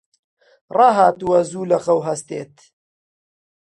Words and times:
ڕاهاتووە 0.77 1.39
زوو 1.49 1.69
لە 1.71 1.77
خەو 1.85 1.99
هەستێت. 2.07 2.53